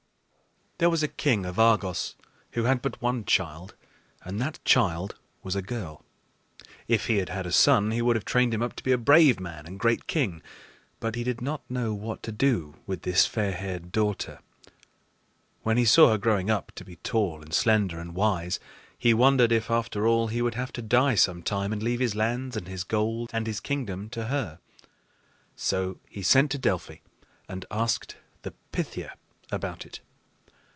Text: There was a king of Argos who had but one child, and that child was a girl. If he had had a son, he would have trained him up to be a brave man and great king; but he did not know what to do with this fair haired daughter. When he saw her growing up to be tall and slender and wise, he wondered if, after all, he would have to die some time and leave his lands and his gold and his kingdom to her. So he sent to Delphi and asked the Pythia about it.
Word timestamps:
There 0.81 0.89
was 0.89 1.03
a 1.03 1.07
king 1.07 1.45
of 1.45 1.59
Argos 1.59 2.15
who 2.53 2.63
had 2.63 2.81
but 2.81 2.99
one 3.03 3.23
child, 3.23 3.75
and 4.23 4.41
that 4.41 4.57
child 4.65 5.13
was 5.43 5.55
a 5.55 5.61
girl. 5.61 6.03
If 6.87 7.05
he 7.05 7.17
had 7.17 7.29
had 7.29 7.45
a 7.45 7.51
son, 7.51 7.91
he 7.91 8.01
would 8.01 8.15
have 8.15 8.25
trained 8.25 8.51
him 8.51 8.63
up 8.63 8.75
to 8.77 8.83
be 8.83 8.91
a 8.91 8.97
brave 8.97 9.39
man 9.39 9.67
and 9.67 9.79
great 9.79 10.07
king; 10.07 10.41
but 10.99 11.13
he 11.13 11.23
did 11.23 11.39
not 11.39 11.61
know 11.69 11.93
what 11.93 12.23
to 12.23 12.31
do 12.31 12.77
with 12.87 13.03
this 13.03 13.27
fair 13.27 13.51
haired 13.51 13.91
daughter. 13.91 14.39
When 15.61 15.77
he 15.77 15.85
saw 15.85 16.09
her 16.09 16.17
growing 16.17 16.49
up 16.49 16.71
to 16.73 16.83
be 16.83 16.95
tall 16.95 17.43
and 17.43 17.53
slender 17.53 17.99
and 17.99 18.15
wise, 18.15 18.59
he 18.97 19.13
wondered 19.13 19.51
if, 19.51 19.69
after 19.69 20.07
all, 20.07 20.29
he 20.29 20.41
would 20.41 20.55
have 20.55 20.73
to 20.73 20.81
die 20.81 21.13
some 21.13 21.43
time 21.43 21.71
and 21.71 21.83
leave 21.83 21.99
his 21.99 22.15
lands 22.15 22.57
and 22.57 22.67
his 22.67 22.83
gold 22.83 23.29
and 23.33 23.45
his 23.45 23.59
kingdom 23.59 24.09
to 24.09 24.25
her. 24.29 24.57
So 25.55 25.99
he 26.09 26.23
sent 26.23 26.49
to 26.49 26.57
Delphi 26.57 26.97
and 27.47 27.67
asked 27.69 28.15
the 28.41 28.53
Pythia 28.71 29.13
about 29.51 29.85
it. 29.85 29.99